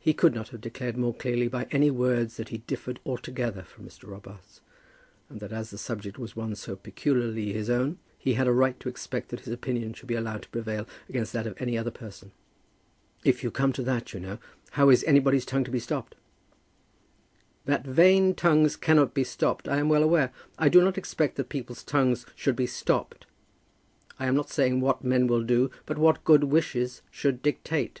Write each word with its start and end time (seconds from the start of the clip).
He 0.00 0.14
could 0.14 0.34
not 0.34 0.48
have 0.48 0.62
declared 0.62 0.96
more 0.96 1.12
clearly 1.12 1.48
by 1.48 1.66
any 1.70 1.90
words 1.90 2.38
that 2.38 2.48
he 2.48 2.56
differed 2.56 2.98
altogether 3.04 3.62
from 3.62 3.84
Mr. 3.86 4.08
Robarts, 4.08 4.62
and 5.28 5.38
that 5.40 5.52
as 5.52 5.68
the 5.68 5.76
subject 5.76 6.18
was 6.18 6.34
one 6.34 6.54
so 6.54 6.76
peculiarly 6.76 7.52
his 7.52 7.68
own 7.68 7.98
he 8.18 8.32
had 8.32 8.46
a 8.46 8.52
right 8.54 8.80
to 8.80 8.88
expect 8.88 9.28
that 9.28 9.40
his 9.40 9.52
opinion 9.52 9.92
should 9.92 10.06
be 10.06 10.14
allowed 10.14 10.40
to 10.44 10.48
prevail 10.48 10.88
against 11.10 11.34
that 11.34 11.46
of 11.46 11.60
any 11.60 11.76
other 11.76 11.90
person. 11.90 12.32
"If 13.22 13.42
you 13.44 13.50
come 13.50 13.70
to 13.74 13.82
that, 13.82 14.14
you 14.14 14.20
know, 14.20 14.38
how 14.70 14.88
is 14.88 15.04
anybody's 15.04 15.44
tongue 15.44 15.64
to 15.64 15.70
be 15.70 15.78
stopped?" 15.78 16.14
"That 17.66 17.84
vain 17.86 18.34
tongues 18.34 18.76
cannot 18.76 19.12
be 19.12 19.24
stopped, 19.24 19.68
I 19.68 19.76
am 19.76 19.90
well 19.90 20.02
aware. 20.02 20.32
I 20.58 20.70
do 20.70 20.80
not 20.80 20.96
expect 20.96 21.36
that 21.36 21.50
people's 21.50 21.84
tongues 21.84 22.24
should 22.34 22.56
be 22.56 22.66
stopped. 22.66 23.26
I 24.18 24.24
am 24.24 24.34
not 24.34 24.48
saying 24.48 24.80
what 24.80 25.04
men 25.04 25.26
will 25.26 25.42
do, 25.44 25.70
but 25.84 25.98
what 25.98 26.24
good 26.24 26.44
wishes 26.44 27.02
should 27.10 27.42
dictate." 27.42 28.00